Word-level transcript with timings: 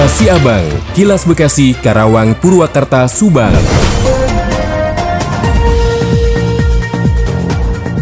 Kilas 0.00 0.16
Siabang, 0.16 0.66
Kilas 0.96 1.22
Bekasi, 1.28 1.76
Karawang, 1.76 2.32
Purwakarta, 2.40 3.04
Subang. 3.04 3.52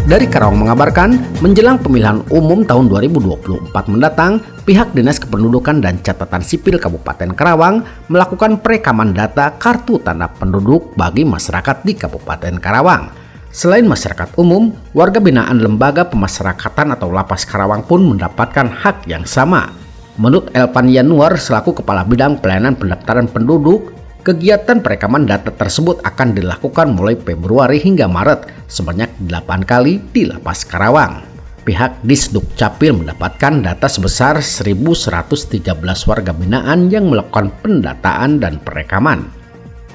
Dari 0.07 0.23
Karawang 0.31 0.63
mengabarkan, 0.63 1.19
menjelang 1.43 1.75
pemilihan 1.75 2.23
umum 2.31 2.63
tahun 2.63 2.87
2024 2.87 3.91
mendatang, 3.91 4.39
pihak 4.63 4.95
Dinas 4.95 5.19
Kependudukan 5.19 5.83
dan 5.83 5.99
Catatan 5.99 6.39
Sipil 6.39 6.79
Kabupaten 6.79 7.35
Karawang 7.35 7.83
melakukan 8.07 8.63
perekaman 8.63 9.11
data 9.11 9.59
kartu 9.59 9.99
tanda 9.99 10.31
penduduk 10.31 10.95
bagi 10.95 11.27
masyarakat 11.27 11.83
di 11.83 11.99
Kabupaten 11.99 12.63
Karawang. 12.63 13.11
Selain 13.51 13.83
masyarakat 13.83 14.39
umum, 14.39 14.71
warga 14.95 15.19
binaan 15.19 15.59
lembaga 15.59 16.07
pemasyarakatan 16.07 16.95
atau 16.95 17.11
Lapas 17.11 17.43
Karawang 17.43 17.83
pun 17.83 18.07
mendapatkan 18.07 18.71
hak 18.71 19.03
yang 19.03 19.27
sama. 19.27 19.78
Menurut 20.19 20.51
Elvan 20.51 20.91
Yanuar 20.91 21.39
selaku 21.39 21.79
Kepala 21.79 22.03
Bidang 22.03 22.43
Pelayanan 22.43 22.75
Pendaftaran 22.75 23.31
Penduduk, 23.31 23.95
Kegiatan 24.19 24.83
perekaman 24.83 25.23
data 25.23 25.47
tersebut 25.47 26.03
akan 26.03 26.35
dilakukan 26.35 26.91
mulai 26.91 27.15
Februari 27.15 27.79
hingga 27.79 28.03
Maret 28.03 28.51
sebanyak 28.67 29.07
8 29.25 29.63
kali 29.63 30.03
di 30.11 30.27
Lapas 30.27 30.67
Karawang. 30.67 31.23
Pihak 31.63 32.03
Disduk 32.03 32.43
Capil 32.59 32.99
mendapatkan 32.99 33.63
data 33.63 33.87
sebesar 33.87 34.43
1.113 34.43 35.63
warga 36.03 36.31
binaan 36.35 36.91
yang 36.91 37.07
melakukan 37.07 37.47
pendataan 37.63 38.43
dan 38.43 38.59
perekaman. 38.59 39.23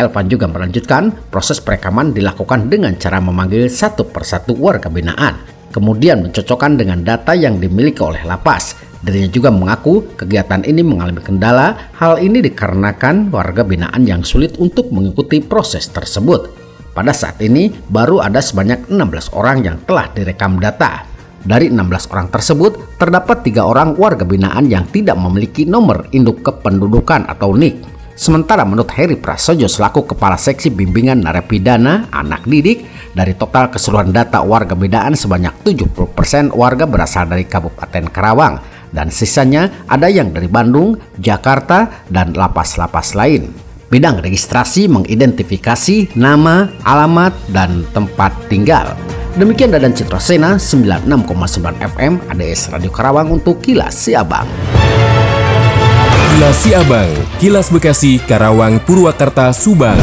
Elvan 0.00 0.26
juga 0.32 0.48
melanjutkan 0.48 1.12
proses 1.28 1.60
perekaman 1.60 2.16
dilakukan 2.16 2.72
dengan 2.72 2.96
cara 2.96 3.20
memanggil 3.20 3.68
satu 3.68 4.08
persatu 4.08 4.56
warga 4.56 4.88
binaan, 4.88 5.36
kemudian 5.68 6.24
mencocokkan 6.24 6.80
dengan 6.80 7.04
data 7.04 7.36
yang 7.36 7.60
dimiliki 7.60 8.00
oleh 8.00 8.24
lapas 8.24 8.83
Dirinya 9.04 9.28
juga 9.28 9.52
mengaku 9.52 10.16
kegiatan 10.16 10.64
ini 10.64 10.80
mengalami 10.80 11.20
kendala. 11.20 11.92
Hal 12.00 12.16
ini 12.24 12.40
dikarenakan 12.40 13.28
warga 13.28 13.60
binaan 13.60 14.08
yang 14.08 14.24
sulit 14.24 14.56
untuk 14.56 14.88
mengikuti 14.96 15.44
proses 15.44 15.92
tersebut. 15.92 16.48
Pada 16.96 17.12
saat 17.12 17.36
ini 17.44 17.68
baru 17.92 18.24
ada 18.24 18.40
sebanyak 18.40 18.88
16 18.88 19.36
orang 19.36 19.60
yang 19.60 19.76
telah 19.84 20.08
direkam 20.16 20.56
data. 20.56 21.04
Dari 21.44 21.68
16 21.68 22.08
orang 22.16 22.32
tersebut, 22.32 22.96
terdapat 22.96 23.44
tiga 23.44 23.68
orang 23.68 23.92
warga 24.00 24.24
binaan 24.24 24.72
yang 24.72 24.88
tidak 24.88 25.20
memiliki 25.20 25.68
nomor 25.68 26.08
induk 26.16 26.40
kependudukan 26.40 27.28
atau 27.28 27.52
NIK. 27.52 27.84
Sementara 28.16 28.64
menurut 28.64 28.88
Heri 28.94 29.20
Prasojo 29.20 29.68
selaku 29.68 30.16
Kepala 30.16 30.40
Seksi 30.40 30.72
Bimbingan 30.72 31.20
Narapidana 31.20 32.08
Anak 32.08 32.48
Didik, 32.48 32.88
dari 33.12 33.36
total 33.36 33.68
keseluruhan 33.68 34.14
data 34.14 34.40
warga 34.40 34.72
binaan 34.72 35.12
sebanyak 35.12 35.66
70% 35.66 36.56
warga 36.56 36.88
berasal 36.88 37.28
dari 37.28 37.44
Kabupaten 37.44 38.08
Karawang 38.08 38.73
dan 38.94 39.10
sisanya 39.10 39.84
ada 39.90 40.06
yang 40.06 40.30
dari 40.30 40.46
Bandung, 40.46 40.94
Jakarta, 41.18 42.06
dan 42.06 42.32
lapas-lapas 42.32 43.18
lain. 43.18 43.50
Bidang 43.90 44.22
registrasi 44.22 44.86
mengidentifikasi 44.86 46.14
nama, 46.16 46.70
alamat, 46.86 47.34
dan 47.50 47.82
tempat 47.90 48.32
tinggal. 48.46 48.94
Demikian 49.34 49.74
Dadan 49.74 49.90
Citra 49.90 50.22
Sena 50.22 50.62
96,9 50.62 51.10
FM 51.98 52.22
ADS 52.30 52.70
Radio 52.70 52.90
Karawang 52.94 53.34
untuk 53.34 53.58
Kilas 53.58 54.06
Siabang. 54.06 54.46
Kilas 56.34 56.56
Siabang, 56.62 57.10
Kilas 57.38 57.66
Bekasi, 57.70 58.22
Karawang, 58.22 58.78
Purwakarta, 58.82 59.50
Subang. 59.50 59.98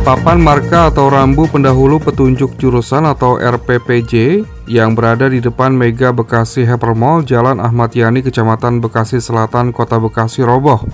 Papan 0.00 0.40
marka 0.40 0.88
atau 0.88 1.12
rambu 1.12 1.44
pendahulu 1.44 2.00
petunjuk 2.00 2.56
jurusan 2.56 3.04
atau 3.04 3.36
RPPJ 3.36 4.40
yang 4.64 4.96
berada 4.96 5.28
di 5.28 5.44
depan 5.44 5.76
Mega 5.76 6.08
Bekasi 6.08 6.64
Hypermall 6.64 7.20
Jalan 7.28 7.60
Ahmad 7.60 7.92
Yani 7.92 8.24
Kecamatan 8.24 8.80
Bekasi 8.80 9.20
Selatan 9.20 9.76
Kota 9.76 10.00
Bekasi 10.00 10.40
roboh. 10.40 10.88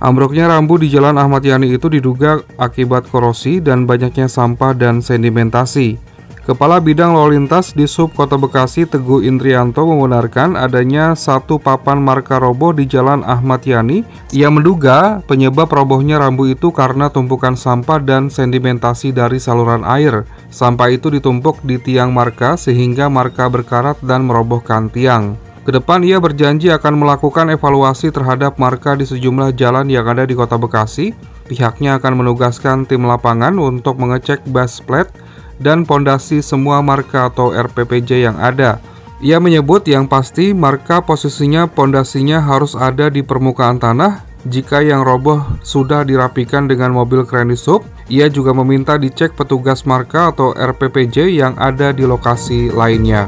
Ambruknya 0.00 0.48
rambu 0.48 0.80
di 0.80 0.88
Jalan 0.88 1.20
Ahmad 1.20 1.44
Yani 1.44 1.76
itu 1.76 1.92
diduga 1.92 2.40
akibat 2.56 3.12
korosi 3.12 3.60
dan 3.60 3.84
banyaknya 3.84 4.32
sampah 4.32 4.72
dan 4.72 5.04
sedimentasi. 5.04 6.00
Kepala 6.48 6.80
Bidang 6.80 7.12
Lalu 7.12 7.36
Lintas 7.36 7.76
di 7.76 7.84
Sub 7.84 8.16
Kota 8.16 8.40
Bekasi 8.40 8.88
Teguh 8.88 9.20
Indrianto 9.20 9.84
membenarkan 9.84 10.56
adanya 10.56 11.12
satu 11.12 11.60
papan 11.60 12.00
marka 12.00 12.40
roboh 12.40 12.72
di 12.72 12.88
Jalan 12.88 13.20
Ahmad 13.20 13.68
Yani 13.68 14.00
Ia 14.32 14.48
menduga 14.48 15.20
penyebab 15.28 15.68
robohnya 15.68 16.16
rambu 16.16 16.48
itu 16.48 16.72
karena 16.72 17.12
tumpukan 17.12 17.52
sampah 17.52 18.00
dan 18.00 18.32
sedimentasi 18.32 19.12
dari 19.12 19.36
saluran 19.36 19.84
air. 19.84 20.24
Sampah 20.48 20.88
itu 20.88 21.12
ditumpuk 21.12 21.60
di 21.68 21.76
tiang 21.76 22.16
marka 22.16 22.56
sehingga 22.56 23.12
marka 23.12 23.52
berkarat 23.52 24.00
dan 24.00 24.24
merobohkan 24.24 24.88
tiang. 24.88 25.36
Ke 25.68 25.76
depan 25.76 26.00
ia 26.00 26.16
berjanji 26.16 26.72
akan 26.72 26.96
melakukan 26.96 27.52
evaluasi 27.52 28.08
terhadap 28.08 28.56
marka 28.56 28.96
di 28.96 29.04
sejumlah 29.04 29.52
jalan 29.52 29.84
yang 29.92 30.08
ada 30.08 30.24
di 30.24 30.32
Kota 30.32 30.56
Bekasi. 30.56 31.12
Pihaknya 31.44 32.00
akan 32.00 32.24
menugaskan 32.24 32.88
tim 32.88 33.04
lapangan 33.04 33.52
untuk 33.60 34.00
mengecek 34.00 34.48
bus 34.48 34.80
plate 34.80 35.27
dan 35.58 35.84
pondasi 35.84 36.40
semua 36.42 36.80
marka 36.80 37.30
atau 37.30 37.54
RPPJ 37.54 38.24
yang 38.30 38.36
ada. 38.38 38.78
Ia 39.18 39.42
menyebut 39.42 39.82
yang 39.90 40.06
pasti 40.06 40.54
marka 40.54 41.02
posisinya 41.02 41.66
pondasinya 41.66 42.38
harus 42.38 42.78
ada 42.78 43.10
di 43.10 43.26
permukaan 43.26 43.82
tanah. 43.82 44.22
Jika 44.46 44.78
yang 44.86 45.02
roboh 45.02 45.42
sudah 45.66 46.06
dirapikan 46.06 46.70
dengan 46.70 46.94
mobil 46.94 47.26
kren 47.26 47.50
sub, 47.58 47.82
ia 48.06 48.30
juga 48.30 48.54
meminta 48.54 48.94
dicek 48.94 49.34
petugas 49.34 49.82
marka 49.82 50.30
atau 50.30 50.54
RPPJ 50.54 51.34
yang 51.34 51.58
ada 51.58 51.90
di 51.90 52.06
lokasi 52.06 52.70
lainnya. 52.70 53.26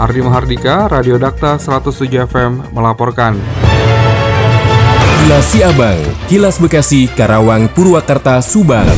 Ardi 0.00 0.24
Mahardika, 0.24 0.88
Radio 0.88 1.20
Dakta 1.20 1.60
107 1.60 2.24
FM 2.24 2.72
melaporkan. 2.72 3.36
Kilas 5.20 5.52
Siabang, 5.52 6.00
Kilas 6.24 6.56
Bekasi, 6.56 7.04
Karawang, 7.12 7.68
Purwakarta, 7.68 8.40
Subang. 8.40 8.88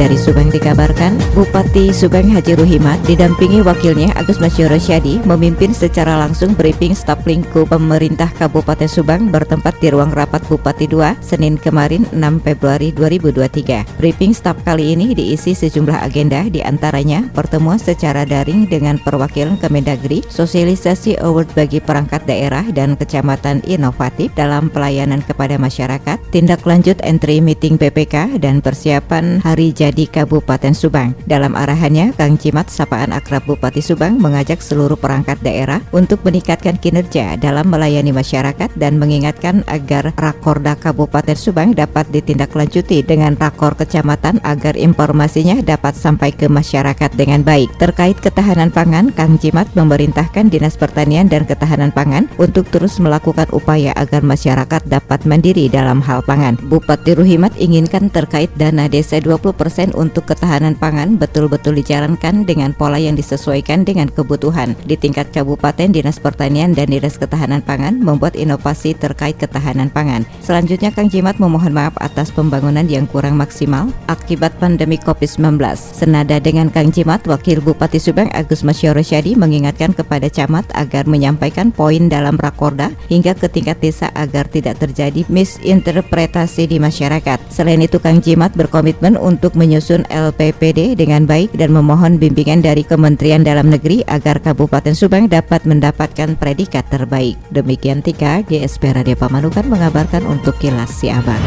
Dari 0.00 0.16
Subang 0.16 0.48
dikabarkan, 0.48 1.20
Bupati 1.36 1.92
Subang 1.92 2.32
Haji 2.32 2.56
Ruhimat 2.56 3.04
didampingi 3.04 3.60
wakilnya 3.60 4.16
Agus 4.16 4.40
Masyoro 4.40 4.80
Syadi 4.80 5.20
memimpin 5.28 5.76
secara 5.76 6.16
langsung 6.16 6.56
briefing 6.56 6.96
staf 6.96 7.20
lingkup 7.28 7.68
pemerintah 7.68 8.32
Kabupaten 8.32 8.88
Subang 8.88 9.28
bertempat 9.28 9.76
di 9.76 9.92
ruang 9.92 10.08
rapat 10.08 10.40
Bupati 10.48 10.88
2 10.88 11.20
Senin 11.20 11.60
kemarin 11.60 12.08
6 12.16 12.16
Februari 12.40 12.96
2023. 12.96 14.00
Briefing 14.00 14.32
staf 14.32 14.56
kali 14.64 14.96
ini 14.96 15.12
diisi 15.12 15.52
sejumlah 15.52 16.00
agenda 16.00 16.48
di 16.48 16.64
antaranya 16.64 17.28
pertemuan 17.36 17.76
secara 17.76 18.24
daring 18.24 18.72
dengan 18.72 18.96
perwakilan 18.96 19.60
Kemendagri, 19.60 20.24
sosialisasi 20.32 21.20
award 21.20 21.52
bagi 21.52 21.76
perangkat 21.76 22.24
daerah 22.24 22.64
dan 22.72 22.96
kecamatan 22.96 23.60
inovatif 23.68 24.32
dalam 24.32 24.72
pelayanan 24.72 25.20
kepada 25.20 25.60
masyarakat, 25.60 26.16
tindak 26.32 26.64
lanjut 26.64 26.96
entry 27.04 27.44
meeting 27.44 27.76
PPK 27.76 28.40
dan 28.40 28.64
persiapan 28.64 29.44
hari 29.44 29.76
jadi 29.76 29.89
di 29.90 30.06
Kabupaten 30.06 30.72
Subang. 30.72 31.12
Dalam 31.26 31.58
arahannya, 31.58 32.14
Kang 32.14 32.38
Cimat 32.38 32.70
Sapaan 32.70 33.10
Akrab 33.10 33.44
Bupati 33.44 33.82
Subang 33.82 34.16
mengajak 34.16 34.62
seluruh 34.62 34.96
perangkat 34.96 35.42
daerah 35.42 35.82
untuk 35.90 36.22
meningkatkan 36.22 36.78
kinerja 36.78 37.36
dalam 37.36 37.68
melayani 37.68 38.14
masyarakat 38.14 38.70
dan 38.78 38.96
mengingatkan 38.96 39.66
agar 39.66 40.14
Rakorda 40.14 40.78
Kabupaten 40.78 41.34
Subang 41.34 41.74
dapat 41.74 42.06
ditindaklanjuti 42.14 43.02
dengan 43.02 43.34
Rakor 43.34 43.74
Kecamatan 43.74 44.38
agar 44.46 44.78
informasinya 44.78 45.58
dapat 45.62 45.98
sampai 45.98 46.30
ke 46.30 46.46
masyarakat 46.46 47.10
dengan 47.18 47.42
baik. 47.42 47.74
Terkait 47.76 48.16
ketahanan 48.18 48.70
pangan, 48.70 49.10
Kang 49.14 49.36
Cimat 49.36 49.66
memerintahkan 49.74 50.52
Dinas 50.52 50.78
Pertanian 50.78 51.26
dan 51.26 51.48
Ketahanan 51.48 51.90
Pangan 51.90 52.30
untuk 52.38 52.68
terus 52.68 53.02
melakukan 53.02 53.48
upaya 53.50 53.90
agar 53.98 54.22
masyarakat 54.22 54.86
dapat 54.86 55.24
mandiri 55.26 55.66
dalam 55.66 55.98
hal 56.04 56.22
pangan. 56.22 56.54
Bupati 56.68 57.16
Ruhimat 57.16 57.56
inginkan 57.56 58.12
terkait 58.12 58.52
dana 58.54 58.86
desa 58.86 59.18
20% 59.18 59.79
untuk 59.96 60.28
ketahanan 60.28 60.76
pangan 60.76 61.16
betul-betul 61.16 61.80
dijalankan 61.80 62.44
dengan 62.44 62.76
pola 62.76 63.00
yang 63.00 63.16
disesuaikan 63.16 63.88
dengan 63.88 64.12
kebutuhan. 64.12 64.76
Di 64.84 65.00
tingkat 65.00 65.32
kabupaten, 65.32 65.88
Dinas 65.88 66.20
Pertanian 66.20 66.76
dan 66.76 66.92
Dinas 66.92 67.16
Ketahanan 67.16 67.64
Pangan 67.64 67.96
membuat 67.96 68.36
inovasi 68.36 68.92
terkait 68.92 69.40
ketahanan 69.40 69.88
pangan. 69.88 70.28
Selanjutnya, 70.44 70.92
Kang 70.92 71.08
Jimat 71.08 71.40
memohon 71.40 71.72
maaf 71.72 71.96
atas 72.04 72.28
pembangunan 72.28 72.84
yang 72.84 73.08
kurang 73.08 73.40
maksimal 73.40 73.88
akibat 74.12 74.52
pandemi 74.60 75.00
COVID-19. 75.00 75.56
Senada 75.78 76.36
dengan 76.36 76.68
Kang 76.68 76.92
Jimat, 76.92 77.24
Wakil 77.24 77.64
Bupati 77.64 77.96
Subang 77.96 78.28
Agus 78.36 78.60
Masyoro 78.60 79.00
Syadi 79.00 79.38
mengingatkan 79.38 79.96
kepada 79.96 80.28
camat 80.28 80.68
agar 80.76 81.08
menyampaikan 81.08 81.70
poin 81.70 82.10
dalam 82.10 82.36
rakorda 82.36 82.90
hingga 83.06 83.38
ke 83.38 83.46
tingkat 83.46 83.78
desa 83.78 84.10
agar 84.18 84.50
tidak 84.50 84.82
terjadi 84.82 85.22
misinterpretasi 85.30 86.66
di 86.66 86.82
masyarakat. 86.82 87.38
Selain 87.48 87.78
itu, 87.78 88.02
Kang 88.02 88.18
Jimat 88.18 88.50
berkomitmen 88.58 89.14
untuk 89.14 89.54
menyusun 89.70 90.02
LPPD 90.10 90.98
dengan 90.98 91.30
baik 91.30 91.54
dan 91.54 91.70
memohon 91.70 92.18
bimbingan 92.18 92.58
dari 92.58 92.82
Kementerian 92.82 93.46
Dalam 93.46 93.70
Negeri 93.70 94.02
agar 94.10 94.42
Kabupaten 94.42 94.98
Subang 94.98 95.30
dapat 95.30 95.62
mendapatkan 95.62 96.34
predikat 96.34 96.90
terbaik. 96.90 97.38
Demikian 97.54 98.02
Tika, 98.02 98.42
GSP 98.42 98.98
Radio 98.98 99.14
Pamanukan 99.14 99.70
mengabarkan 99.70 100.26
untuk 100.26 100.58
Kilas 100.58 100.90
Siabang. 100.98 101.38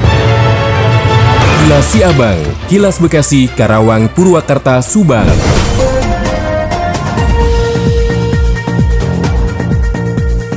Kilas 1.67 1.83
Siabang, 1.91 2.39
Kilas 2.71 2.95
Bekasi, 3.03 3.51
Karawang, 3.51 4.07
Purwakarta, 4.15 4.79
Subang. 4.79 5.27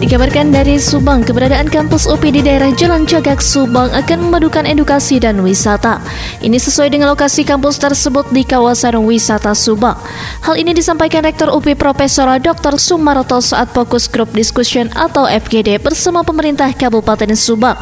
Dikabarkan 0.06 0.54
dari 0.54 0.78
Subang, 0.78 1.26
keberadaan 1.26 1.66
kampus 1.66 2.06
UPI 2.06 2.38
di 2.38 2.46
daerah 2.46 2.70
Jalan 2.70 3.10
Cagak 3.10 3.42
Subang 3.42 3.90
akan 3.90 4.30
memadukan 4.30 4.62
edukasi 4.62 5.18
dan 5.18 5.42
wisata. 5.42 5.98
Ini 6.38 6.62
sesuai 6.62 6.94
dengan 6.94 7.10
lokasi 7.10 7.42
kampus 7.42 7.74
tersebut 7.74 8.30
di 8.30 8.46
kawasan 8.46 9.02
wisata 9.02 9.50
Subang. 9.50 9.98
Hal 10.46 10.62
ini 10.62 10.78
disampaikan 10.78 11.26
Rektor 11.26 11.50
UPI 11.50 11.74
Profesor 11.74 12.30
Dr. 12.38 12.78
Sumarto 12.78 13.42
saat 13.42 13.74
fokus 13.74 14.06
Group 14.06 14.30
Discussion 14.30 14.94
atau 14.94 15.26
FGD 15.26 15.82
bersama 15.82 16.22
pemerintah 16.22 16.70
Kabupaten 16.70 17.34
Subang 17.34 17.74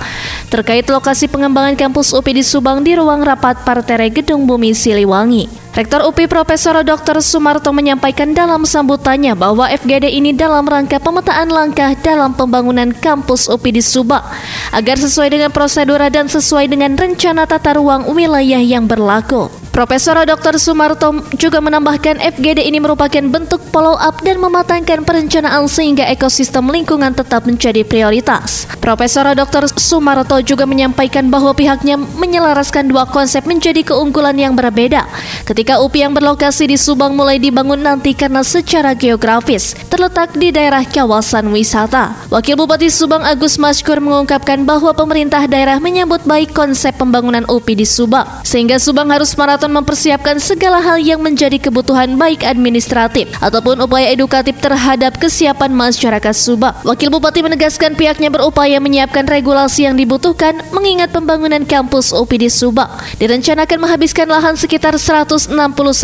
terkait 0.48 0.88
lokasi 0.88 1.28
pengembangan 1.28 1.76
kampus 1.76 2.16
UPI 2.16 2.40
di 2.40 2.44
Subang 2.48 2.80
di 2.80 2.96
ruang 2.96 3.20
rapat 3.20 3.68
Partere 3.68 4.08
Gedung 4.08 4.48
Bumi 4.48 4.72
Siliwangi. 4.72 5.63
Rektor 5.74 6.06
UPI 6.06 6.30
Profesor 6.30 6.86
Dr. 6.86 7.18
Sumarto 7.18 7.74
menyampaikan 7.74 8.30
dalam 8.30 8.62
sambutannya 8.62 9.34
bahwa 9.34 9.66
FGD 9.66 10.06
ini 10.06 10.30
dalam 10.30 10.62
rangka 10.62 11.02
pemetaan 11.02 11.50
langkah 11.50 11.98
dalam 11.98 12.30
pembangunan 12.30 12.94
kampus 12.94 13.50
UPI 13.50 13.74
di 13.74 13.82
Subang 13.82 14.22
agar 14.70 14.94
sesuai 14.94 15.34
dengan 15.34 15.50
prosedur 15.50 15.98
dan 16.14 16.30
sesuai 16.30 16.70
dengan 16.70 16.94
rencana 16.94 17.42
tata 17.50 17.74
ruang 17.74 18.06
wilayah 18.14 18.62
yang 18.62 18.86
berlaku. 18.86 19.63
Profesor 19.74 20.14
Dr. 20.22 20.54
Sumarto 20.54 21.10
juga 21.34 21.58
menambahkan 21.58 22.22
FGD 22.22 22.62
ini 22.62 22.78
merupakan 22.78 23.26
bentuk 23.26 23.58
follow 23.74 23.98
up 23.98 24.22
dan 24.22 24.38
mematangkan 24.38 25.02
perencanaan 25.02 25.66
sehingga 25.66 26.06
ekosistem 26.14 26.62
lingkungan 26.70 27.10
tetap 27.10 27.42
menjadi 27.42 27.82
prioritas. 27.82 28.70
Profesor 28.78 29.26
Dr. 29.34 29.66
Sumarto 29.74 30.38
juga 30.46 30.62
menyampaikan 30.62 31.26
bahwa 31.26 31.50
pihaknya 31.58 31.98
menyelaraskan 31.98 32.86
dua 32.86 33.02
konsep 33.10 33.50
menjadi 33.50 33.82
keunggulan 33.82 34.38
yang 34.38 34.54
berbeda. 34.54 35.10
Ketika 35.42 35.82
UPI 35.82 36.06
yang 36.06 36.14
berlokasi 36.14 36.70
di 36.70 36.78
Subang 36.78 37.18
mulai 37.18 37.42
dibangun 37.42 37.82
nanti 37.82 38.14
karena 38.14 38.46
secara 38.46 38.94
geografis 38.94 39.74
terletak 39.90 40.38
di 40.38 40.54
daerah 40.54 40.86
kawasan 40.86 41.50
wisata. 41.50 42.14
Wakil 42.30 42.54
Bupati 42.54 42.86
Subang 42.94 43.26
Agus 43.26 43.58
Maskur 43.58 43.98
mengungkapkan 43.98 44.62
bahwa 44.62 44.94
pemerintah 44.94 45.42
daerah 45.50 45.82
menyambut 45.82 46.22
baik 46.22 46.54
konsep 46.54 46.94
pembangunan 46.94 47.42
UPI 47.50 47.82
di 47.82 47.86
Subang 47.90 48.30
sehingga 48.46 48.78
Subang 48.78 49.10
harus 49.10 49.34
maraton 49.34 49.63
Keraton 49.64 49.80
mempersiapkan 49.80 50.36
segala 50.44 50.76
hal 50.84 51.00
yang 51.00 51.24
menjadi 51.24 51.56
kebutuhan 51.56 52.20
baik 52.20 52.44
administratif 52.44 53.32
ataupun 53.40 53.80
upaya 53.80 54.12
edukatif 54.12 54.60
terhadap 54.60 55.16
kesiapan 55.16 55.72
masyarakat 55.72 56.36
Subang. 56.36 56.76
Wakil 56.84 57.08
Bupati 57.08 57.40
menegaskan 57.40 57.96
pihaknya 57.96 58.28
berupaya 58.28 58.76
menyiapkan 58.76 59.24
regulasi 59.24 59.88
yang 59.88 59.96
dibutuhkan 59.96 60.60
mengingat 60.68 61.16
pembangunan 61.16 61.64
kampus 61.64 62.12
di 62.12 62.52
Subang 62.52 62.92
direncanakan 63.16 63.88
menghabiskan 63.88 64.28
lahan 64.28 64.52
sekitar 64.52 65.00
161 65.00 65.56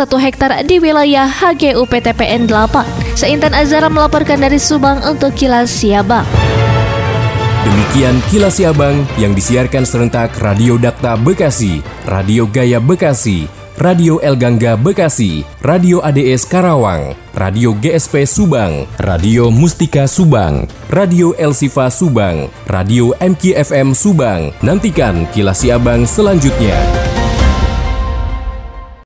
hektar 0.09 0.65
di 0.65 0.81
wilayah 0.81 1.29
HGU 1.29 1.85
PTPN 1.85 2.49
8. 2.49 3.13
Seintan 3.13 3.53
Azara 3.53 3.93
melaporkan 3.93 4.41
dari 4.41 4.57
Subang 4.57 5.05
untuk 5.05 5.37
Kilas 5.37 5.69
Siabang. 5.69 6.25
Demikian 7.61 8.17
kilas 8.33 8.57
Siabang 8.57 9.05
yang 9.21 9.37
disiarkan 9.37 9.85
serentak 9.85 10.33
Radio 10.41 10.81
Dakta 10.81 11.21
Bekasi, 11.21 11.85
Radio 12.09 12.49
Gaya 12.49 12.81
Bekasi, 12.81 13.45
Radio 13.77 14.17
El 14.25 14.41
Gangga 14.41 14.81
Bekasi, 14.81 15.45
Radio 15.61 16.01
ADS 16.01 16.49
Karawang, 16.49 17.13
Radio 17.37 17.77
GSP 17.77 18.25
Subang, 18.25 18.89
Radio 18.97 19.53
Mustika 19.53 20.09
Subang, 20.09 20.65
Radio 20.89 21.37
El 21.37 21.53
Sifa 21.53 21.93
Subang, 21.93 22.49
Radio 22.65 23.13
MKFM 23.21 23.93
Subang. 23.93 24.57
Nantikan 24.65 25.29
kilas 25.29 25.61
Siabang 25.61 26.09
selanjutnya. 26.09 27.20